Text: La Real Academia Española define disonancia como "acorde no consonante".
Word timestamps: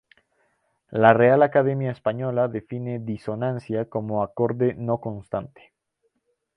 La 0.89 1.13
Real 1.13 1.43
Academia 1.43 1.91
Española 1.91 2.47
define 2.47 2.97
disonancia 2.97 3.87
como 3.87 4.23
"acorde 4.23 4.73
no 4.73 4.99
consonante". 4.99 5.73